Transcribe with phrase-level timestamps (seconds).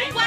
[0.00, 0.24] 台湾》。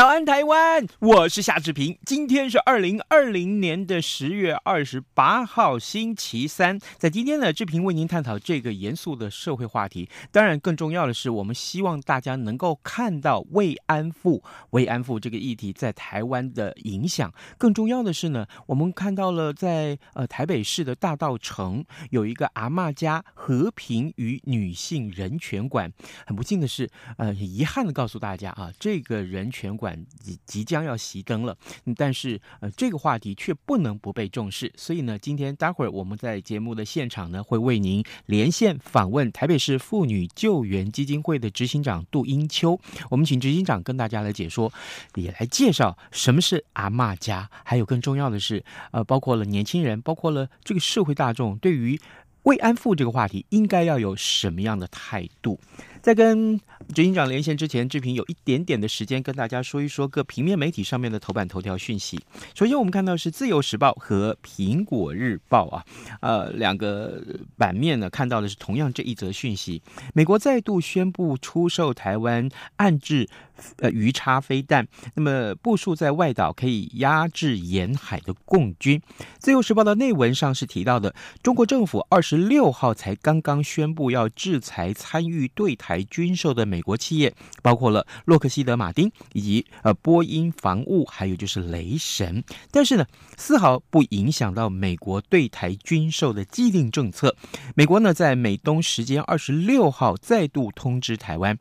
[0.00, 0.86] 早安，台湾！
[1.00, 1.98] 我是夏志平。
[2.06, 6.78] 今天是二零二零年的十月二十八号，星期三。
[6.96, 10.08] 在今天呢，志平为您探讨这个严肃的社会话题。
[10.32, 17.30] 当然，更重要的是，我们希望大家能够看到慰安妇、慰安妇这个议题在台湾的影响。
[17.58, 25.92] 更重要的是呢，我们看到了在呃台北市的大稻城有一个阿嬷家和平与女性人权馆。
[26.24, 29.89] 很不幸的是，呃，遗憾的告诉大家啊，这个人权馆
[30.22, 31.56] 即即将要熄灯了，
[31.96, 34.72] 但是呃，这个话题却不能不被重视。
[34.76, 42.78] 所以呢，今天待会儿我们在节目的现场呢，会为您连线访问台北市妇女救援基金会的执行长杜英秋。
[43.10, 44.72] 我们请执行长跟大家来解说，
[45.14, 52.00] 也来介绍什么是阿嬷家，还有更重要的是，呃，包括了年轻人，包括了这个社会大众，对于
[52.44, 55.60] 慰安妇这个话题，应该要有什么样的态度？
[56.02, 56.58] 在跟
[56.94, 62.18] 执行长连线之前，志平有一点点的时间跟大家说一说各平面媒体上面的头版头条讯息。
[62.54, 65.84] 首先，我们看到是《自由时报》和《苹果日报》啊，
[66.20, 67.22] 呃，两个
[67.56, 69.82] 版面呢看到的是同样这一则讯息：
[70.14, 73.28] 美国再度宣布出售台湾暗制
[73.76, 78.98] 呃鱼叉飞弹，那么部署在外岛可以压制沿海的共军。
[79.38, 85.89] 《自由时报》的内文上是提到的，中国政府二十六号才刚刚宣布要制裁参与对台。
[85.90, 93.04] 台军售的美国企业包括了洛克希德马丁以及呃波音防务，还有就是雷神，但是呢，
[93.36, 97.34] 丝毫不影响到美国对台军售的既定政策。
[97.74, 101.58] 美国呢，在美东时间二十六号再度通知台湾。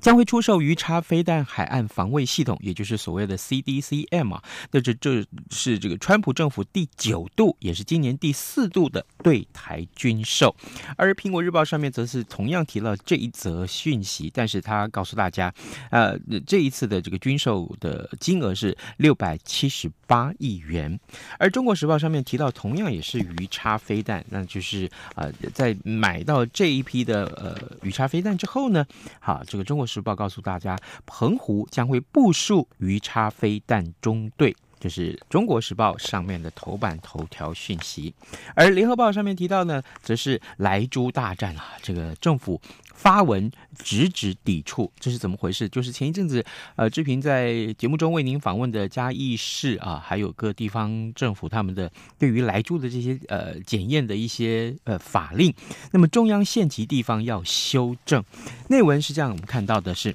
[0.00, 4.42] 将会出售鱼叉飞弹海岸防卫系统，也就是所谓的 CDCM 啊。
[4.70, 10.54] 那这这是这个川普政府第九度，也是今年第四度的对台军售。
[10.96, 15.52] 而苹果日报上面则是同样提了这一则讯息，但是他告诉大家，
[15.90, 20.98] 呃，这一次的这个军售的金额是六百七十八亿元。
[21.38, 28.86] 而中国时报上面提到，同样也是鱼叉飞弹，那就是呃，在买到这一批的呃鱼叉飞弹之后呢，
[29.20, 29.85] 好，这个中国。
[29.86, 30.76] 时报告诉大家，
[31.06, 34.54] 澎湖将会部署鱼叉飞弹中队，
[34.86, 38.14] 就是中国时报上面的头版头条讯息。
[38.54, 42.60] 而联合报上面提到呢，则是莱猪大战啊，这个政府
[42.94, 45.68] 发文直指抵触，这是怎么回事？
[45.68, 46.44] 就是前一阵子，
[46.76, 55.52] 呃，志平在节目中为您访问的嘉义市啊，还有各地方政府他们的对于莱猪的这些呃检验的一些呃法令，
[55.90, 58.22] 那么中央限期地方要修正。
[58.68, 60.14] 内文是这样，我们看到的是。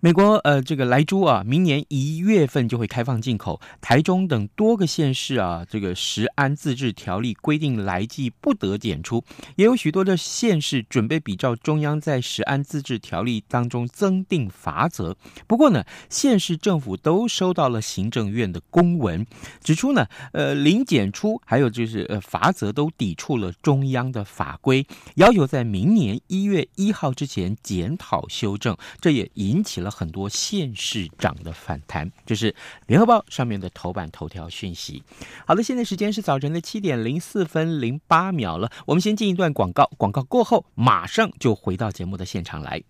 [0.00, 3.58] 美国呃，这个莱猪啊，明年一月份就会开放进口。
[3.80, 9.24] 台中等多个县市啊，这个食安自治条例规定来剂不得检出，
[9.56, 15.16] 也有许多的县市准备比照中央在食安自治条例当中增订罚则。
[15.46, 19.26] 不过呢，县市政府都收到了行政院的公文，
[19.64, 28.76] 指出呢，呃，零检出还有就是呃罚则都抵触了中央的法规，要求在明年一月一号之前检讨修正。
[29.00, 29.85] 这也引起了。
[29.86, 32.52] 了很多县市长的反弹，这是
[32.88, 35.04] 联合报上面的头版头条讯息。
[35.46, 42.82] 好的，现在时间是早晨的七点零四分零八秒了，我们先进一段广告，广告过后马上就回到节目的现场来。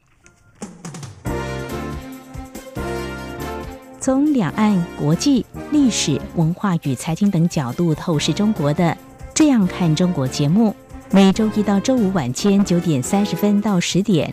[4.01, 8.85] 从两岸、国际、历史文化与财经等角度透视中国的
[9.35, 10.75] 《这样看中国》节目，
[11.11, 14.33] 每周一到周五晚间九点三十分到十点。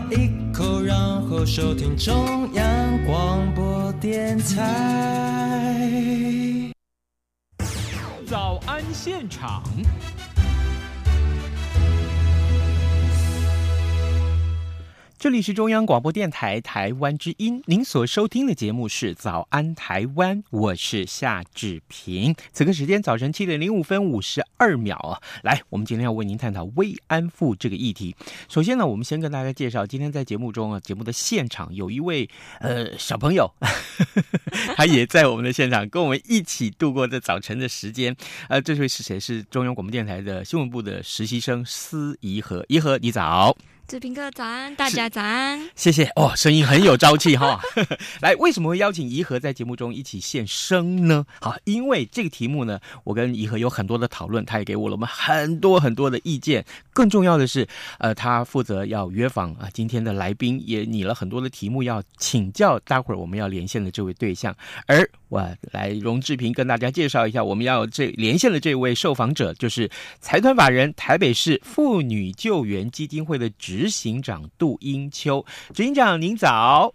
[0.61, 0.95] 口，然
[1.27, 5.81] 后收听中央广播电台。
[8.27, 9.63] 早安现场。
[15.21, 22.33] 这里是中央广播电台台湾之音，您所收听的节目是《早安台湾》，我是夏志平。
[22.51, 28.15] 此刻时间早晨七点零五分五十二秒啊，来，我们今天要为您探讨慰安妇这个议题。
[28.49, 32.27] 首先呢，我们先跟大家介绍，今天在节目中啊，节目的现场有一位
[32.59, 33.47] 呃小朋友，
[34.75, 38.15] 他也在我们的现场，跟我们一起度过这早晨的时间。
[38.49, 39.19] 呃，这位是谁？
[39.19, 43.55] 是中央广播电台的新闻部的实习生司仪和，怡和你早。
[43.91, 47.59] 志平哥早安，大家早安，谢谢哦，声音很有朝气哈。
[48.23, 51.25] 来，为什么会邀请怡和在节目中一起现身呢？
[51.41, 56.65] 好，因为这个题目呢，我跟怡和有很多的讨论，他也给我了我们很多很多的意见。
[56.93, 57.67] 更重要的是，
[57.99, 64.55] 呃，他负责要约访啊，今天的来宾也拟了很多的题目要请教，待会儿我们要连线的这位对象。
[64.87, 69.89] 而我来荣志平跟大家介绍一下，我们要这连线的这位受访者，就是
[70.19, 73.49] 财团法人台北市妇女救援基金会的。
[73.61, 76.93] 执行长杜英秋，执行长您早，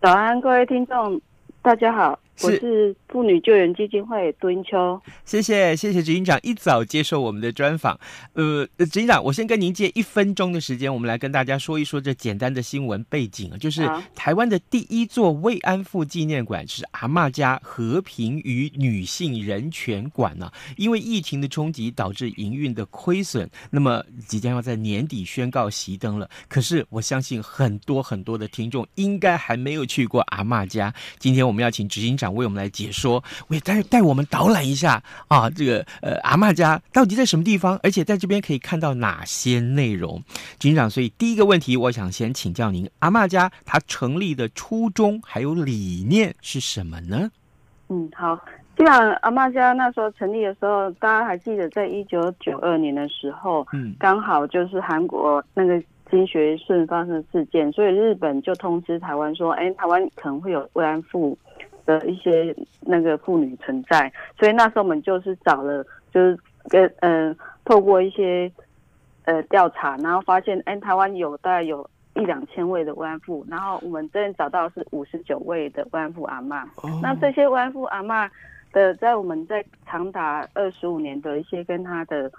[0.00, 1.20] 早安，各位听众，
[1.60, 2.18] 大家好。
[2.42, 7.98] 我是妇女救援基金会杜英秋，谢谢谢谢执行长一早接受我们的专访。
[8.34, 20.52] 呃，执行长，我先跟您借一分钟的时间，我们来跟大家说一说这简单的新闻背景啊，就是台湾的第一座慰安妇纪念馆是阿嬷家和平与女性人权馆呢、啊。
[20.76, 26.30] 因为疫情的冲击导致营运的亏损，那么即将要在年底宣告熄灯了。
[26.48, 30.94] 可是我相信很多很多的听众应该还没有去过阿嬷家。
[31.18, 32.27] 今天我们要请执行长。
[32.34, 40.22] 为我们来解说，我也带带我们导览一下啊，这个呃阿嬷家到底在什么地方，而且在这边可以看到哪些内容？
[40.58, 47.30] 警长，所以第一个问题，我想先请教您，阿嬷家它成立的初衷还有理念是什么呢？
[47.88, 48.36] 嗯，好，
[48.76, 61.36] 基本上阿嬷家那时候成立的时候，大家还记得，在一九九二年的时候，嗯，刚好就是韩国那个金学顺发生事件，所以日本就通知台湾说，哎，台湾可能会有慰安妇。
[61.88, 65.82] 的一些那个妇女存在，所以那时候我们就是找了，
[66.12, 66.38] 就是
[66.68, 68.52] 跟嗯、呃，透过一些
[69.24, 76.62] 呃调查，然后发现，哎，台湾有大概有一两千位的慰安妇，然后我们这边找到是五十九位的慰安妇阿嬷。
[76.82, 77.00] Oh.
[77.02, 78.28] 那这些慰安妇阿嬷
[78.70, 82.30] 的，在我们在长达二十五年的一些跟她的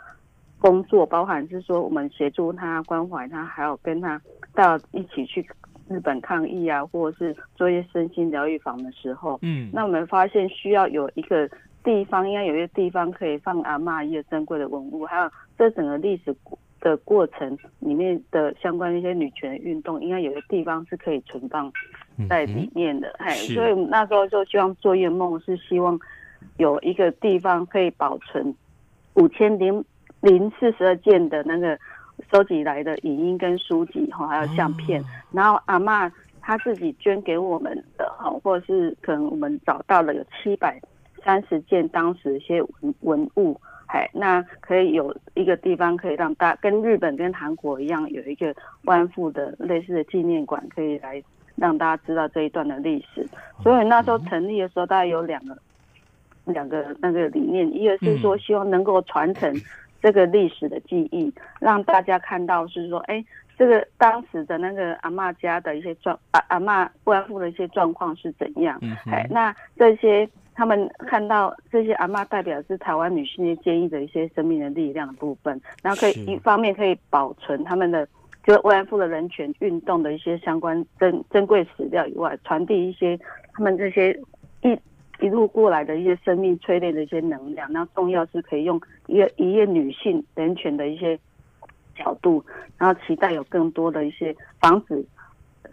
[0.59, 4.21] 工作，包含是说我们协助她关怀她，还有跟她
[4.53, 5.43] 到一起去。
[5.89, 11.49] 日本抗议啊，或者是做一些身心疗愈房的时候，嗯，那我们发现需要有一个
[11.83, 16.33] 地方，应该有一个地方可以放阿嬷一些珍贵的文物，还有这整个历史
[16.79, 21.71] 的过程里面的相关的一些女权运动，应该有一个地方是可以存放
[22.29, 23.11] 在里面的。
[23.17, 25.99] 哎、嗯，所以那时候就希望做一个梦，是希望
[26.57, 28.53] 有一个地方可以保存
[29.15, 29.83] 五千零
[30.21, 31.77] 零四十二件的那个。
[32.31, 36.11] 收集来的影音跟书籍哈，还有相片，然后阿嬷
[36.41, 40.79] 她自己捐给我们的哈，或者是可能我们找到了有七百
[41.23, 48.47] 三十件当时一些文文物，哎，那可以有一个地方可以让大跟日本跟韩国一样有一个
[48.83, 51.21] 慰安妇的类似的纪念馆，可以来
[51.55, 53.27] 让大家知道这一段的历史。
[53.63, 55.57] 所以那时候成立的时候，大概有两个
[56.45, 59.53] 两个那个理念，一个是说希望能够传承。
[60.01, 63.23] 这个历史的记忆，让大家看到是说，哎，
[63.57, 68.77] 这个当时的那个阿嬷家的一些状，阿阿嬷慰安妇的一些状况是怎样？
[68.81, 78.07] 嗯，哎，那这些他们看到这些阿嬷代表是台湾女性的坚毅的一些生命的力量的部分，然后可以一方面可以保存他们的
[78.45, 83.19] 就慰安妇的人权运动的一些相关珍珍贵史料以外，传递一些
[83.53, 84.17] 他们这些
[84.61, 84.77] 一。
[85.21, 91.19] 一路过来的一些生命淬炼的一些能量，那重要是可以用一个一页女性人权的一些
[91.95, 92.41] 角度，
[92.77, 95.05] 然后期待有更多的一些防止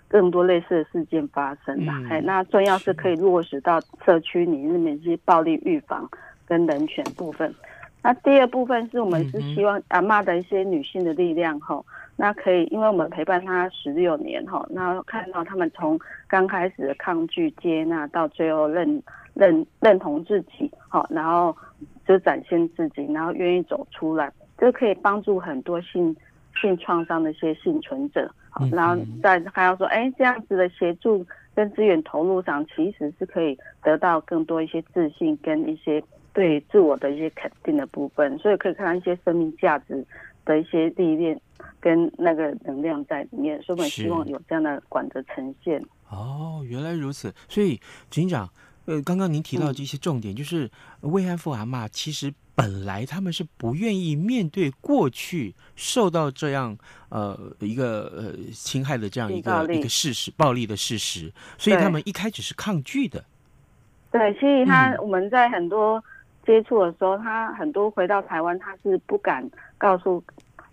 [0.09, 1.95] 更多类似的事件发生啦。
[2.11, 6.11] 哎、嗯，那重要是可以落实到社区里面一些暴力预防
[6.45, 7.55] 跟人权部分。
[8.03, 11.81] 那第二部分是我们是希望阿妈的一些女性的力量哈，
[12.17, 19.01] 那可以因为我们陪伴她十六年哈，那看到他们从刚开始的抗拒接纳到最后认。
[19.37, 21.55] 认认同自己，好，然后
[22.09, 26.17] 就展现自己，然后愿意走出来，这可以帮助很多性
[26.61, 31.25] 性创伤的一些幸存者，好，然后再还要说，哎，这样子的协助
[31.55, 36.03] 跟资源投入上，其实是可以得到更多一些自信跟一些
[36.33, 40.03] 对自我的一些肯定的部分，所以可以看到一些生命价值
[40.47, 41.39] 的一些历练
[41.81, 45.83] 跟那个能量在里面，所以我们希望有这样的馆的呈现。
[46.09, 47.33] 哦，原来如此。
[47.49, 47.77] 所以
[48.11, 48.49] 执行长，
[48.87, 56.77] 呃，刚刚您提到的这些重点，嗯、就是慰安妇阿嬷其实本来他们是不愿意面对过去受到这样
[57.09, 63.23] 呃一个呃侵害的这样一个一个事实，暴力的事实，所以他们一开始是抗拒的。
[64.11, 66.03] 对，所以他、嗯、我们在很多
[66.47, 70.23] 接触的时候，他很多回到台湾，他是不敢告诉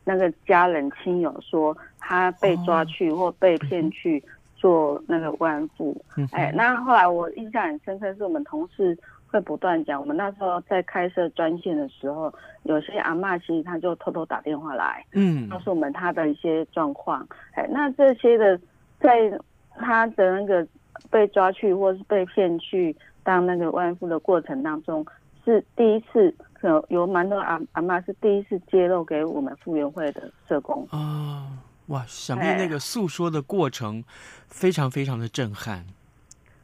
[0.03, 4.19] 那个家人亲友说他被抓去或被骗去。
[4.19, 4.29] 哦
[4.63, 5.93] 做那个慰安妇，
[6.31, 18.57] 哎，那后来我印象很深刻，是我们同事会不断讲，我们那时候在开设专线的时候，有些阿嬷其实她就偷偷打电话来，嗯，告诉我们她的一些状况，哎，那这些的
[19.01, 19.37] 在
[19.75, 20.65] 他的那个
[21.11, 25.05] 被抓去或是被骗去当那个慰安妇的过程当中，
[25.43, 30.87] 是第一次，可能有蛮多阿阿嬷是第一次揭露给我们妇援会的社工。
[30.89, 31.49] 啊。
[31.93, 34.03] 哇，想必那个诉说的过程
[34.47, 35.85] 非常非常的震撼。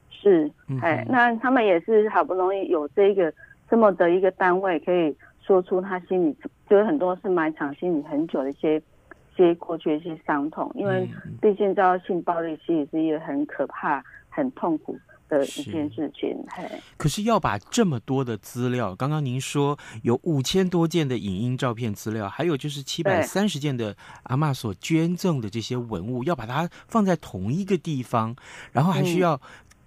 [0.09, 0.49] 是，
[0.81, 3.31] 哎、嗯，那他们也是好不容易有这个
[3.69, 6.35] 这么的一个单位，可以说出他心里
[6.67, 11.07] 就是很多是埋藏心里很久的一些一些过去的一些伤痛，因为
[11.39, 14.97] 毕竟遭到性暴力其实是一个很可怕、很痛苦。
[15.29, 16.69] 的一件事情，嘿。
[16.97, 28.35] 可是要把这么多的资料，刚刚您说有五千多件的影音照片资料，还有就是七百三十件的阿嬷所捐赠的这些文物，要把它放在同一个地方，
[28.73, 29.39] 然后还需要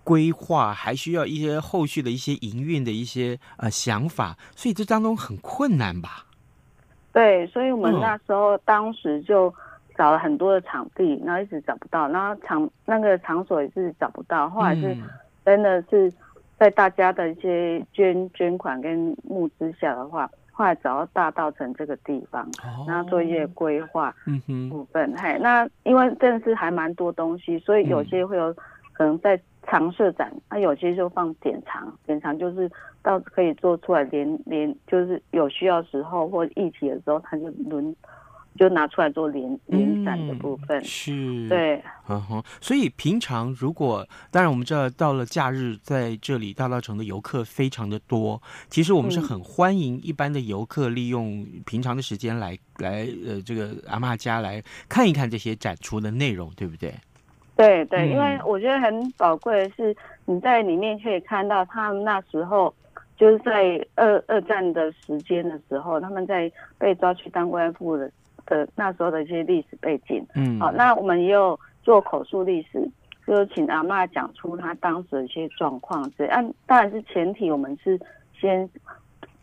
[0.04, 6.24] 规划，嗯、还需要一些后续的一些营运的一些呃想法，所以这当中很困难吧？
[7.12, 9.52] 对，所以我们那时候当时就
[9.98, 14.96] 找了很多的场地，然后一直找不到，然后场那个场所也是找不到，后来是。
[15.44, 16.12] 真的是
[16.58, 24.14] 在大家的一些捐捐款跟募资下的话，后来找到大道城这个地方，哦、然后做一些规划
[24.70, 25.10] 部分。
[25.10, 28.54] 嗯、哼嘿，那因为真的是还蛮多东西，所以有些会有
[28.92, 32.70] 可能在常设展，那、嗯、有些就放典藏，典藏就是
[33.02, 37.94] 到可以做出来连连，就是有需要时候或一起的时候，他就轮。
[38.58, 42.42] 就拿出来做联联展的部分，嗯、是，对，嗯哼。
[42.60, 48.40] 所以平常如果，当然我们知道到了假日，在这里大稻城的游客非常的多。
[48.68, 56.94] 其实我们是很欢迎一般的游客利用平常的时间来来呃这个阿嬷家来看一看这些展出的内容，对不对？
[57.56, 62.74] 对对，因为我觉得很宝贵的是你在里面可以看到他们那时候
[63.16, 68.10] 就是在二二战的时间的时候，他们在被抓去当慰安妇的。
[68.52, 72.86] 的那时候的一些历史背景，嗯，好，那我们也有做口述历史，
[73.26, 76.10] 就是请阿嬷讲出她当时的一些状况。
[76.18, 77.98] 这样当然是前提，我们是
[78.38, 78.68] 先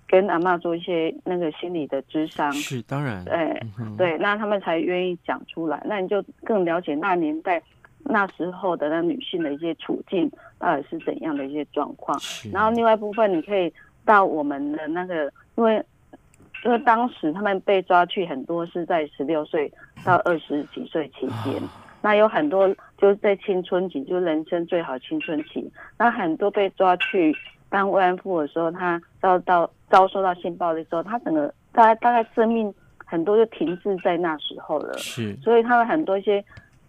[0.08, 5.82] 跟阿嬷做一些那个心理的咨商，是当然，对、嗯、对，那他们才愿意讲出来。
[5.86, 7.60] 那你就更了解那年代
[8.04, 12.20] 那时候的那女性的一些处境到底是怎样的一些状况。
[12.54, 13.74] 然后另外一部分，你可以
[14.06, 15.84] 到我们的那个，因为。
[16.66, 19.72] 因为当时他们被抓去，很多是在十六岁
[20.04, 21.62] 到二十几岁期间，
[22.02, 25.72] 那有很多就是在青春期，就是人生最好青春期。
[25.98, 27.34] 那很多被抓去
[27.70, 32.74] 当慰安妇的时候，他遭到遭受到性暴力的时候，他整个大概大概生命
[33.06, 34.98] 很多就停滞在那时候了。
[34.98, 36.44] 是，所以他们很多一些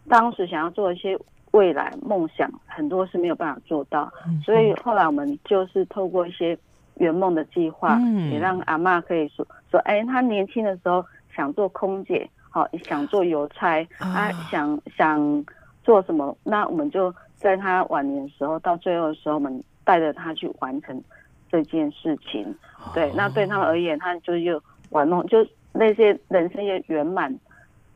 [0.08, 1.16] 当时想要做一些
[1.52, 4.12] 未来梦想，很多是没有办法做到。
[4.44, 6.58] 所以后来我们就是透过一些。
[7.00, 11.04] 圆梦的计划，嗯也让阿嬷可以说说，哎，她年轻的时候
[11.34, 15.44] 想做空姐，好想做邮差，啊想想
[15.82, 21.02] 做什么，那我们就在她晚年的时候，到最后的时候，我们带着她去完成
[21.50, 22.54] 这件事情。
[22.94, 27.34] 对，那对他们而言，他就又玩梦，就那些人生也圆满。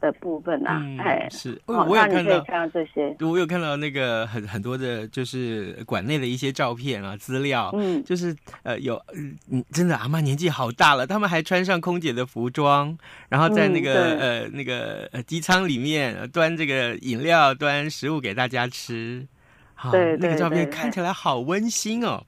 [0.05, 9.01] 的部分啊，哎、嗯，是，哦、我有看到，看到这些，我有看到那个很很多的，就是馆内的一些照片啊，资料，嗯，就是呃，有，
[9.51, 12.97] 嗯，真的阿妈年纪好大了，他们还穿上空姐的服装，
[13.31, 19.27] 然后在那个、嗯、呃那个呃机舱里面端这个饮料、端食物给大家吃，
[19.75, 22.23] 好，对，那个照片看起来好温馨哦。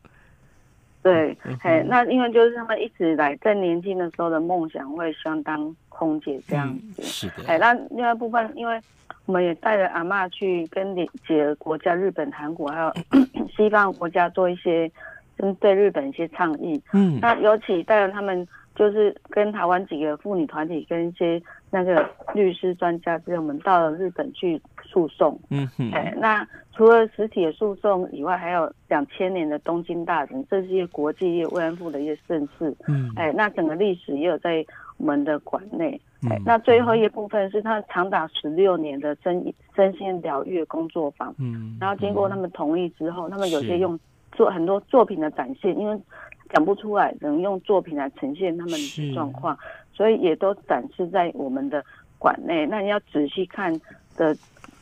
[1.02, 7.48] 对，哎，那因为就是他们一直以来在年轻的时候的梦想会相当空姐这样子，嗯、是的。
[7.48, 8.78] 哎，那另外一部分，因为
[9.24, 12.92] 我们也带着阿嬷去跟几个国家，日本、韩国还有
[13.56, 14.90] 西方国家做一些
[15.38, 16.80] 针对日本一些倡议。
[16.92, 25.38] 嗯，那尤其带着他们就是跟台湾几个妇女团体跟一些那个律师专家，之后我们到了日本去诉讼。
[25.50, 32.76] 嗯哼，哎，那除了实体的诉讼以外，还有两千年的东京大臣，这是一些国际慰安妇的一些盛事。
[32.86, 36.00] 嗯，哎，那整个历史也有在我们的馆内。
[36.30, 41.34] 哎，那最后一部分是他长达十六年的身身心疗愈工作坊。
[41.38, 43.98] 嗯，然后经过他们同意之后，他们有些用
[44.32, 45.96] 做很多作品的展现，因为
[46.50, 49.56] 讲不出来，只能用作品来呈现他们的状况，
[49.92, 51.84] 所以也都展示在我们的
[52.18, 52.66] 馆内。
[52.66, 53.72] 那你要仔细看
[54.16, 54.34] 的，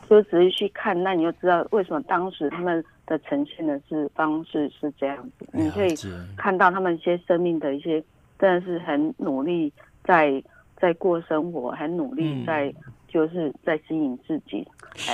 [0.09, 5.47] 就仔细去看，那你就知道为什么当时他们的呈现的是方式是这样子。
[5.53, 5.95] 你可以
[6.37, 8.03] 看到他们一些生命的一些，
[8.39, 9.73] 真的是很努力
[10.05, 10.43] 在。
[10.77, 14.69] 在过生活，很努力在，嗯、就是在吸引自己。
[14.97, 15.13] 是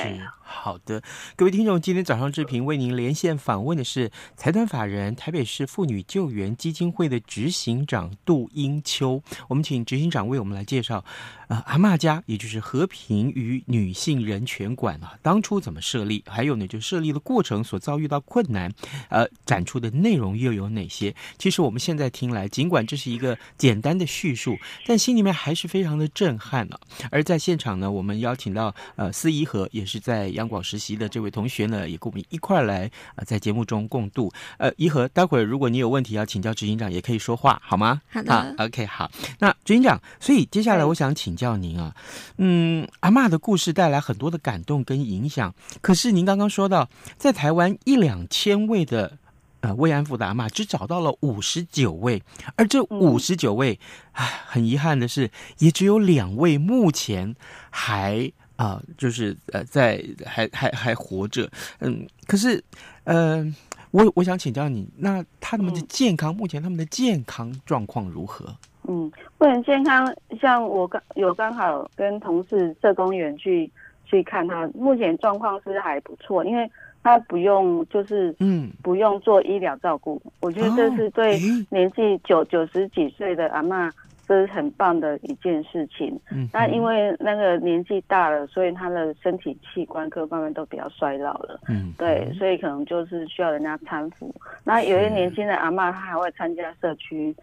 [0.51, 1.01] 好的，
[1.37, 9.23] 各位听众，今天早上志平为您连线访问的是财团法人台北市妇女救援基金会的执行长杜英秋。
[9.49, 11.05] 我们请执行长为我们来介绍。
[11.51, 16.23] 啊，阿嬷家也就是和平与女性人权馆啊，当初怎么设立？
[16.25, 18.73] 还有呢，就设立的过程所遭遇到困难，
[19.09, 21.13] 呃，展出的内容又有哪些？
[21.39, 27.11] 其实我们现在听来，尽管这是一个简单的叙述，但心里面还是非常的震撼了、啊。
[27.11, 34.31] 而在现场呢，我们邀请到呃司仪和，也是在央广实习的这位同学呢，也跟我们一块来啊、呃，在节目中共度。
[34.59, 38.03] 呃，怡和，待会儿如果你有问题要请教执行长，也可以说话，好吗？
[38.11, 38.33] 好的。
[38.33, 39.11] 好，OK，好。
[39.39, 41.31] 那执行长，所以接下来我想请。
[41.41, 41.95] 教您啊，
[42.37, 45.55] 嗯，阿妈的故事带来很多的感动跟影响。
[45.81, 49.17] 可是您刚刚说到，在台湾一两千位的
[49.61, 52.23] 呃慰安妇的阿嬷，只找到了五十九位，
[52.57, 53.81] 而这五十九位，
[54.13, 55.31] 唉，很遗憾的是，
[55.61, 57.35] 也只有两位目前
[57.71, 58.31] 还
[58.61, 61.49] 啊、呃，就是呃在还还还活着。
[61.79, 62.63] 嗯，可是
[63.05, 63.43] 呃，
[63.91, 68.45] 我我想请教你，那他们的健康，目前他们的健康状况如何？
[68.87, 70.15] 嗯，不很健康。
[70.39, 73.71] 像我刚有刚好跟同事社工员去
[74.05, 76.71] 去看他，目前状况是还不错，因为
[77.03, 80.21] 他不用就是嗯不用做医疗照顾。
[80.27, 83.91] 嗯、我觉得这是对年纪九九十几岁的阿嬷，
[84.31, 86.17] 这是很棒的一件事情。
[86.31, 91.61] 嗯，那因为那个年纪大了，所以他的身体器官各方面都比较衰老了。
[91.69, 94.33] 嗯，对，所以可能就是需要人家搀扶。
[94.63, 97.35] 那有些年轻的阿嬷，她还会参加社区。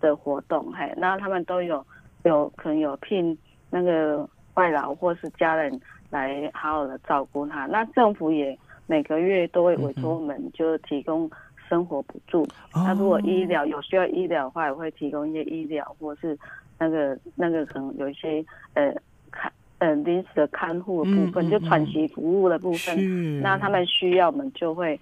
[0.00, 1.86] 的活动，嘿，那他们都有
[2.24, 3.38] 有可能有聘
[3.70, 7.66] 那个外劳或是家人来好好的照顾他。
[7.66, 11.30] 那政府也每个月都会委托我们，就提供
[11.72, 12.46] 生活补助。
[12.74, 16.38] 嗯、那如果医疗有需要医疗的话，也会提供一些医疗，或是
[16.78, 18.94] 那个那个可能有一些呃
[19.30, 23.40] 看呃临时的看护的部分，嗯嗯嗯就喘息服务的部分。
[23.40, 25.00] 那他们需要，我们就会。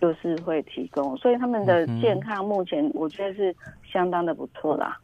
[0.00, 3.52] 就是会提供，所以他们的健康目前我觉得是
[3.84, 4.96] 相当的不错啦，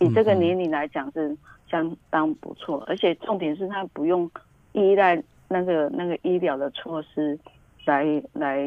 [0.00, 1.32] 嗯、比这个年龄来讲是
[1.70, 4.28] 相当不错，而且重点是他不用
[4.72, 5.14] 依赖
[5.46, 7.38] 那个那个医疗的措施
[7.84, 8.58] 来来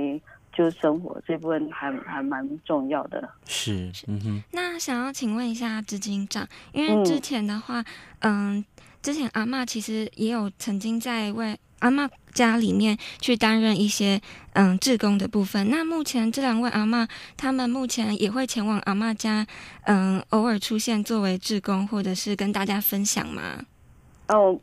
[0.56, 3.30] 就生活，这部分还还蛮重要的。
[3.46, 4.44] 是，嗯哼。
[4.52, 7.84] 那想要请问一下执行长，因为之前的话，
[8.20, 8.66] 嗯，嗯
[9.02, 14.20] 之前阿嬷其实也有曾经在为阿嬷家里面去担任一些
[14.54, 15.70] 嗯志工的部分。
[15.70, 19.46] 那目前这两位阿嬷，他们目前也会前往阿嬷家，
[19.84, 23.42] 嗯，偶尔出现作为志工，或者是跟大家分享吗？
[24.30, 24.60] 哦，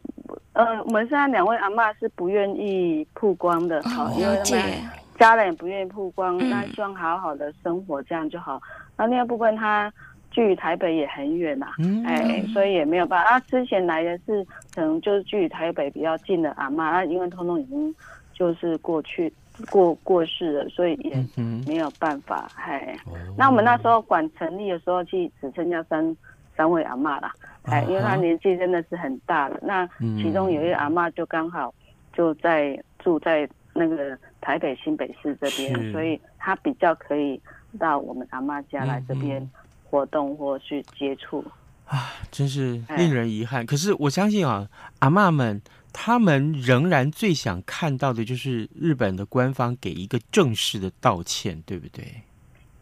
[0.54, 4.90] 呃，我们现在两位阿嬷是不愿意曝光的，好、哦，因为他们
[5.22, 8.60] 家人也不愿意曝光，那、嗯、希望好好的生活这样就好。
[8.96, 9.92] 那另外部分他。
[10.34, 13.32] 距台北也很远呐、啊，嗯、哎，所以也没有办法。
[13.32, 14.42] 啊，之前来的是
[14.74, 17.94] 可能就是距台北比较近的阿嬷，那，因为通通已经
[18.32, 19.30] 就是过去
[19.70, 21.22] 过过世了，所以也
[21.66, 22.48] 没有办法。
[22.56, 22.96] 哎，
[23.36, 26.16] 那我们那时候管成立的时候，其实只剩下三
[26.56, 27.30] 三位阿妈了，
[27.64, 29.60] 哎，因为他年纪真的是很大了。
[29.62, 31.74] 那其中有一个阿妈就刚好
[32.14, 37.40] 就在住在那个台北新北市这边，所以他比较可以
[37.78, 39.48] 到我们阿妈家来这边。
[39.92, 41.44] 活动或去接触
[41.84, 43.60] 啊，真是令人遗憾。
[43.60, 44.66] 哎、可是我相信啊，
[45.00, 45.60] 阿妈们
[45.92, 52.04] 他们仍然最想看到的就是日本的官方给一个正式的道歉，对不对？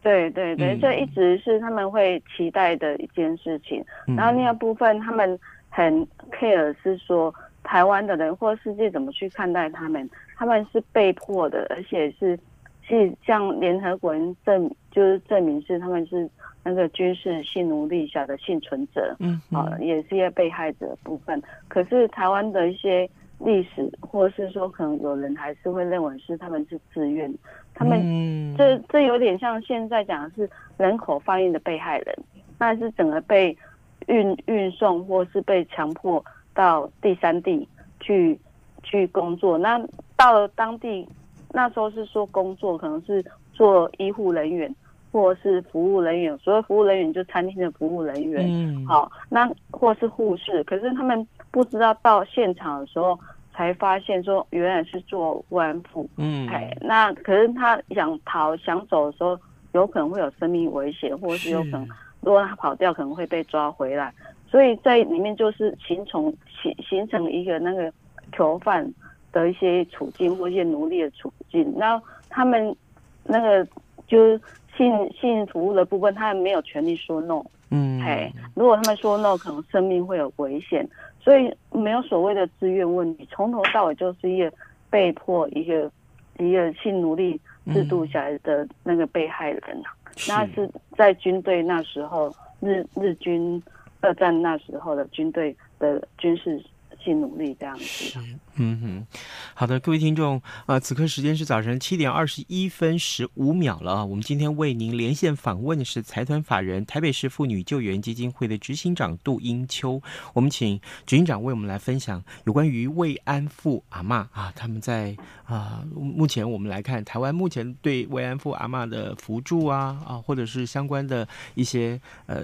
[0.01, 3.83] 对对对，这、嗯、一直是他们会期待的一件事情。
[4.07, 7.35] 嗯、然后另外部分，他们很 care 是说
[7.71, 12.37] 台湾的人或世界怎么去看待他们，他们是被迫的，而且是
[12.81, 16.29] 是像联合国人证就是证明是他们是。
[16.63, 21.41] 那个军事性奴隶下的幸存者，嗯，啊、呃，也是一些被害者的部分。
[21.67, 27.33] 可是台湾的一些历史，或是说可能有人还是会认为是他们是自愿，
[27.73, 32.15] 他们这这有点像现在讲的是人口贩运的被害人，
[32.59, 33.57] 那是整个被
[34.05, 37.67] 运运送或是被强迫到第三地
[37.99, 38.39] 去
[38.83, 39.57] 去工作。
[39.57, 39.79] 那
[40.15, 41.07] 到了当地，
[41.51, 44.73] 那时候是说工作可能是做医护人员。
[45.13, 53.19] 或是服务人员，所谓服务人员就餐厅的服务人员，嗯，好，那或是护士，可是他们不知道到现场的时候
[53.53, 59.37] 才发现说原来是做慰安妇，嗯，哎，那可是他想逃想走的时候，
[59.73, 61.85] 有可能会有生命危险，或是有可能
[62.21, 64.13] 如果他跑掉可能会被抓回来，
[64.51, 67.91] 所以在里面就是形成形形成一个那个
[68.33, 68.87] 囚犯
[69.31, 72.75] 的一些处境或一些奴隶的处境，那他们
[73.23, 73.65] 那个
[74.05, 74.39] 就是。
[74.77, 77.43] 性性服务的部分，他们没有权利说 no。
[77.71, 80.87] 嗯，哎，如果他们说 no，可能生命会有危险，
[81.19, 84.51] 所以没有所谓的自愿问题，从头到尾就是一个
[84.89, 85.91] 被迫一个
[86.39, 87.39] 一个性奴隶
[87.73, 89.61] 制度下来的那个被害人。
[89.65, 89.83] 嗯、
[90.29, 93.61] 那是在军队那时候，日日军
[94.01, 96.63] 二战那时候的军队的军事。
[97.03, 98.19] 性努力这样子，
[98.63, 99.07] 嗯哼，
[99.55, 104.05] 好的，各位听众啊、呃，此刻时间是早晨七点二十一分十五秒了啊。
[104.05, 109.99] 我们今天为您连线访问的是财团法人台北市妇女救援基金会的执行长杜英秋。
[110.33, 122.43] 我们请执行长为我们来分享有关于慰安妇阿嬷啊，他们在啊，目前我们来看台湾目前对慰安妇阿嬷的扶助啊啊，或者是相关的一些呃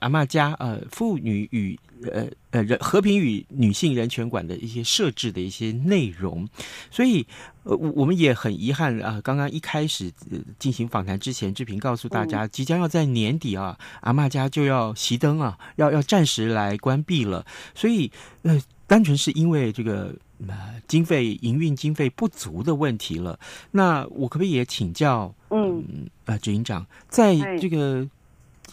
[0.00, 1.78] 阿嬷家呃妇女与
[2.10, 3.70] 呃呃人和平与女。
[3.72, 6.48] 性人权馆的一些设置的一些内容，
[6.90, 7.26] 所以
[7.64, 9.20] 呃，我们也很遗憾啊。
[9.22, 10.12] 刚刚一开始
[10.58, 17.44] 进行访谈之前，志平告诉大家，即将要在年底啊，阿嬷家就要熄灯啊，要要暂时来关闭了。
[17.74, 18.10] 所以
[18.42, 20.14] 呃，单纯是因为这个
[20.46, 23.38] 呃经费营运经费不足的问题了。
[23.70, 25.84] 那我可不可以也请教嗯
[26.24, 28.08] 呃执行长，在这个。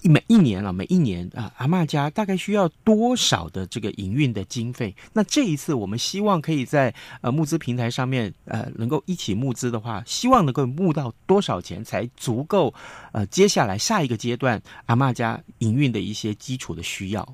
[0.02, 4.96] 每一年了，每一年啊，阿嬷家大概需要多少的这个营运的经费？
[5.12, 12.74] 那这一次我们希望可以在呃募资平台上面呃能够一起募资的话，希望能够募到多少钱才足够？
[13.12, 17.28] 呃，接下来下一个阶段阿嬷家营运的一些基础的需要。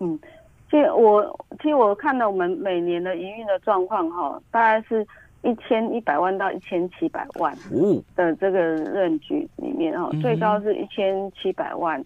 [0.00, 0.18] 嗯，
[0.70, 5.06] 其实我其实我看到我们每年的营运的状况哈，大概是。
[5.42, 7.52] 一千一百万到一千七百万
[8.16, 12.02] 的这个润局里面哦，最高是一千七百万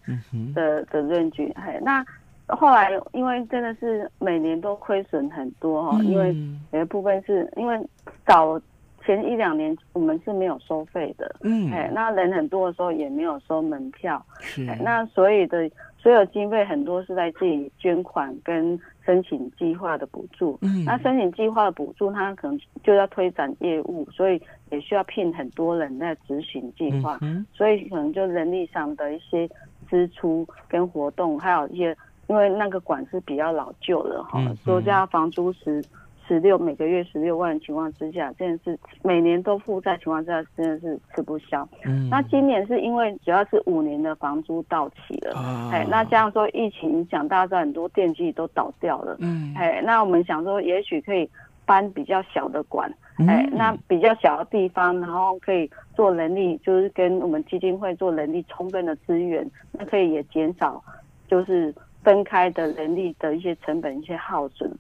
[0.55, 1.53] 的的润局。
[1.55, 2.05] 嘿，那
[2.47, 6.35] 后来因为真的是每年都亏损很多哈，因为
[6.73, 7.79] 有一部分是因为
[8.27, 8.61] 早
[9.05, 15.71] 前一两年我们是没有收费的，嗯，哎，那人很多的时候也没有收门票，是，那所以的。
[15.99, 20.59] 所有经费很多是在自己捐款跟申请计划的补助。
[20.61, 27.17] 嗯，那申请计划的补助，他可能就要推展业务，所以也需要聘很多人在执行计划。
[27.23, 29.49] 嗯，所以可能就人力上的一些
[29.89, 35.83] 支出跟活动，还有一些因为那个馆是比较老旧了哈，所以这样房租是。
[36.27, 41.69] 十六每个月十六万的情况之下，真的是每年都负债情况之下，真的是吃不消。
[41.85, 45.33] 嗯，那今年是因为主要是五年的房租到期了，
[45.71, 51.29] 哎、哦，那加上说疫情影响，大家知道很多电器都倒掉了，嗯，哎，那我们想说，也许可以
[51.65, 52.93] 搬比较小的馆，
[53.27, 60.83] 哎、嗯，那比较小的地方，然后可以做人力，就是跟我们基金会做人力充分的资源，那可以也减少，
[61.29, 61.75] 就是
[62.07, 64.71] 分开的人力的一些成本、一些耗损。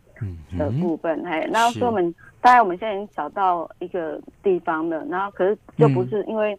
[0.56, 6.58] 的部分，哎、嗯，然后说我们大概我们现在已经找到一个地方了，然后可是就不是因为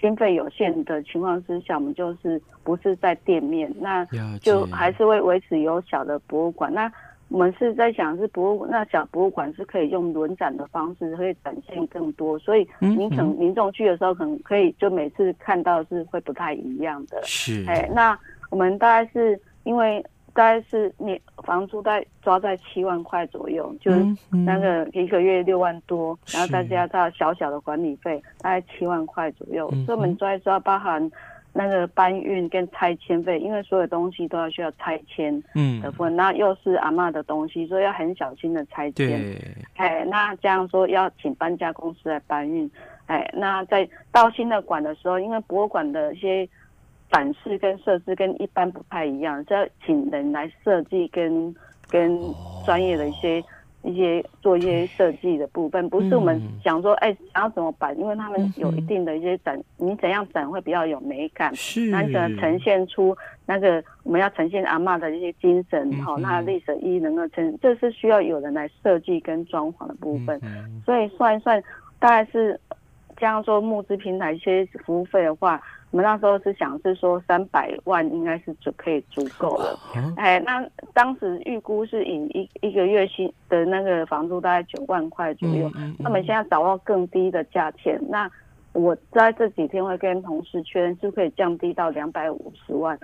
[0.00, 4.04] 经费有限的情况之下，嗯、我们就是不是在店面，那
[4.40, 6.74] 就还是会维持有小的博物馆。
[6.74, 6.92] 那
[7.28, 17.20] 我们是在想是博物那小博物馆是可以用轮展的方式，可以展现更多，所以您可能民众去的时候，可能可以就每次看到是会不太一样的。
[17.22, 18.18] 是，哎，那
[18.50, 20.02] 我们大概是因为。
[20.36, 24.04] 大概是你房租在抓在七万块左右，就是
[24.44, 29.66] 那个一个月六万多，然后再加上小小的管理费，大概七万块左右。
[29.86, 31.10] 所以我们抓一抓，包含
[31.54, 35.42] 那个搬运跟拆迁费，因为所有东西都要需要拆迁
[35.80, 39.18] 的部分，那又是阿嬷的东西，所以要很小心的拆迁。
[39.76, 42.70] 哎，那这样说要请搬家公司来搬运。
[43.06, 46.46] 哎，那在到新的馆的时候，因为博物馆的一些。
[47.10, 51.54] 展示跟设置跟一般不太一样，是要请人来设计跟
[51.88, 52.18] 跟
[52.64, 53.92] 专业的一些、oh.
[53.92, 61.90] 一些做一些设计的部分，不是我们想说哎、想要怎么摆，因为他们有一定的一些展，嗯、你怎样展会比较有美感，是。
[61.90, 63.16] 那个呈现出
[63.46, 71.62] 那个我们要呈现阿嬷的一些精神，好、嗯，那历史意义能够呈，这是需要有人来设计跟装潢的部分，嗯、所以算一算
[71.98, 72.58] 大概是。
[73.18, 75.58] 这样说募资平台一些服务费的话，我
[75.96, 79.78] 们那时候是想是说三百万应该是足可以足够了。
[80.16, 88.30] 哎，那当时预估是以一一个月薪的那个房租大概九万块左右，那么现在找到更低的价钱，那
[88.74, 92.98] 我在这几天会跟同事确认是可以降低到两百五十万，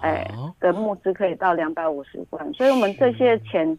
[0.00, 0.26] 哎，
[0.58, 3.76] 的募资可以到两百五十万，所以我们这些钱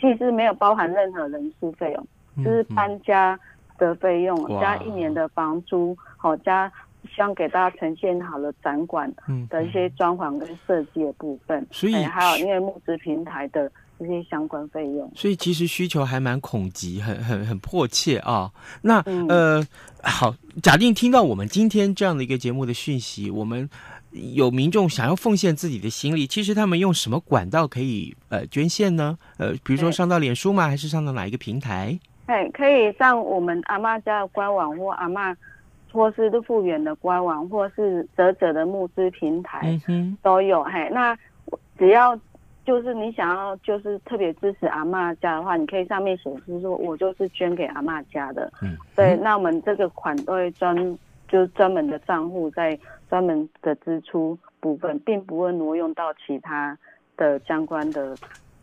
[0.00, 3.38] 其实没有包含任何人事费用，就是搬家
[3.76, 6.72] 的费用加一年的房租，好加。
[7.06, 9.12] 希望给大家呈现好了展馆
[9.48, 18.52] 的一些装潢跟设计的部分，嗯、所以还有因为募资平台的一些相关费用，所以其实需求还蛮恐急，很很很迫切啊、哦。
[18.82, 19.66] 那、嗯、呃，
[20.02, 23.68] 好，假定听到我们今天这样的一个节目的讯息，我们
[24.10, 29.16] 有民众想要奉献自己的心力，其实他们用什么管道可以呃捐献呢？
[29.38, 30.66] 呃，比如说上到脸书吗？
[30.66, 31.98] 还是上到哪一个平台？
[32.26, 35.34] 哎，可以上我们阿妈家的官网或阿嬷。
[35.92, 39.78] 或是复原的官网，或是泽泽的募资平台，
[40.22, 40.60] 都有。
[40.62, 41.16] 嗯、嘿，那
[41.78, 42.18] 只要
[42.64, 48.52] 就是你想要就是特别支持阿嬷家的话，你可以上面显示说，我就是捐给阿嬷家的。
[48.60, 50.76] 嗯，对，那我们这个款都会专
[51.28, 56.76] 就是专门的账户在专门的支出部分，并不会挪用到其他
[57.16, 58.16] 的相关的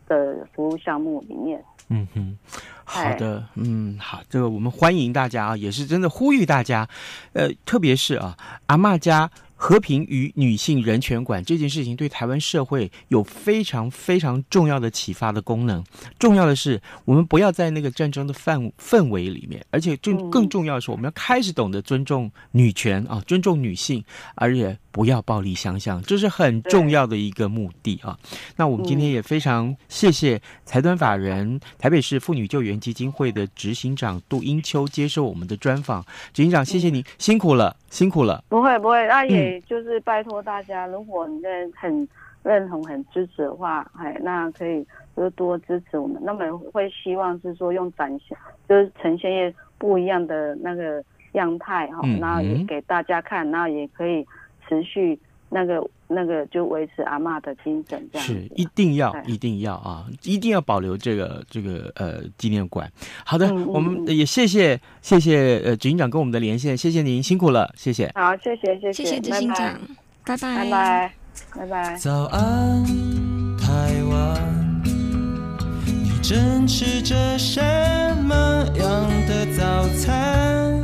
[0.06, 1.62] 的服务项目里面。
[1.88, 2.36] 嗯哼。
[2.84, 6.88] 好的，嗯，好，这个我们欢迎大家啊，也是真的呼吁大家，
[7.32, 8.36] 呃，特别是啊，
[8.66, 9.30] 阿嬷家。
[9.56, 15.82] 和平与女性人权馆这件事情对台湾社会有非常非常重要的启发的功能。
[16.18, 28.16] 重要的是，我们不要在那个战争的范氛围里面，而且更更重要的是，我们要开始懂得尊重女权啊，尊重女性，而且不要暴力相向，这是很重要的一个目的啊。
[28.56, 36.00] 那我们今天也非常谢谢财团法人台北市妇女救援基金会的执行长杜英秋接受我们的专访。
[36.32, 37.76] 执行长，谢谢你，辛苦了。
[37.90, 41.40] 辛苦了，不会不会，那也就是拜托大家，嗯、如果你
[41.76, 42.08] 很
[42.44, 46.22] 认同、很支持的话，哎，那可以就多支持我们。
[46.24, 51.02] 那么会希望是说用展现，就是呈现一不一样的那个
[51.32, 54.26] 样态哈，然后也给大家看，然后也可以
[54.68, 55.18] 持续。
[55.50, 62.90] 那个那个就维持阿嬷的精神，这样是一定要一定要啊，一定要保留这个这个呃纪念馆。
[63.24, 68.10] 好的，嗯、我们也谢谢谢谢呃执行长跟我们的连线，谢谢您辛苦了，谢谢。
[68.16, 69.78] 好，谢谢谢谢谢谢执行长，
[70.24, 71.14] 拜拜拜拜
[71.54, 71.96] 拜拜。
[71.98, 72.82] 早安，
[73.56, 74.82] 台湾，
[75.86, 77.60] 你正吃着什
[78.24, 78.34] 么
[78.76, 80.83] 样的早餐？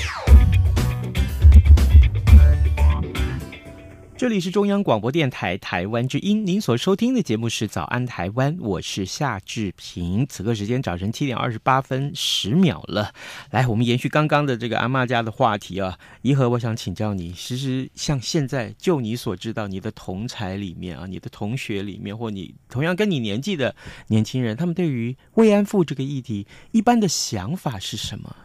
[4.21, 10.27] 这里是中央广播电台台湾之音，您所收听的节目是《早安台湾》，我是夏志平。
[10.29, 13.11] 此刻时间早晨七点二十八分十秒了。
[13.49, 28.35] 来，我们延续刚刚的这个阿嬷家的话题啊，颐和，我想请教你，其实像现在就你所知道，你的同才里面啊，你的同学里面，或你同样跟你年纪的年轻人，他们对于慰安妇这个议题，一般的想法是什么？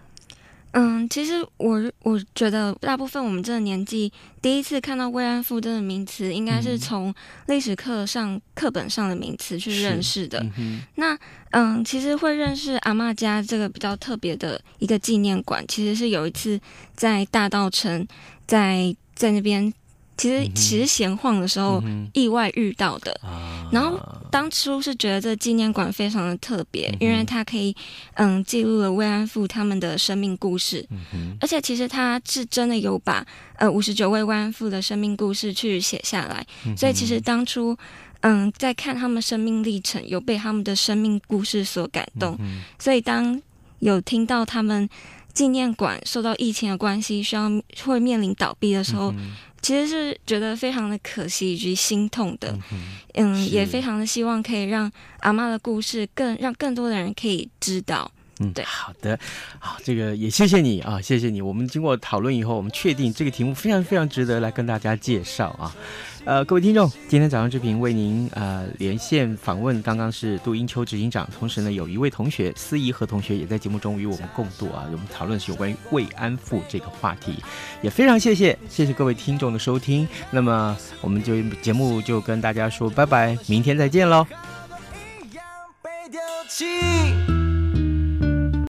[0.79, 4.13] 嗯，其实我我觉得大部分我们这个年纪
[4.43, 7.15] 第一次看到慰安妇这个名词，应该是从
[7.47, 10.45] 历史课上课本上的名词去认识的。
[10.59, 11.19] 嗯、那
[11.53, 16.61] 嗯，其实会认识阿嬷家这个比较特别的一个纪念馆，其实是有一次
[16.95, 18.07] 在大道城，
[18.47, 19.73] 在在那边。
[20.17, 23.19] 其实其实闲晃的时候意外遇到的，
[23.71, 24.01] 然后
[24.31, 27.75] 当初是觉得这纪念馆非常的特别，因为它可以
[28.15, 30.87] 嗯记录了慰安妇他们的生命故事，
[31.41, 33.25] 而且其实他是真的有把
[33.57, 37.77] 呃五十九位慰安妇的生命故事去写下来，所以其实当初
[38.21, 42.39] 嗯在看他们生命历程，有被他们的生命故事所感动，
[42.79, 43.41] 所以当
[43.81, 44.89] 有听到他们
[45.37, 47.49] 纪念馆受到疫情的关系需要
[47.85, 49.15] 会面临倒闭的时候。
[49.63, 54.89] 其实是觉得非常的可惜以及心痛的，嗯，嗯，也非常的希望可以让
[55.21, 58.09] 阿妈的故事更让更多的人可以知道。
[58.39, 59.19] 嗯，对，好的，
[59.59, 61.41] 好，这个也谢谢你啊，谢谢你。
[61.41, 65.75] 我们经过讨论以后，我们确定这个题目非常非常值得来跟大家介绍啊。
[66.27, 77.43] 呃，各位听众，今天早上志平为您呃连线访问，刚刚是杜英秋执行长，同时呢有一位同学司仪和同学也在节目中与我们共度啊，我们讨论是有关于慰安妇这个话题，
[77.81, 84.27] 也非常谢谢谢谢各位听众的收听，那么我们就节目就跟大家说拜拜，明天再见喽。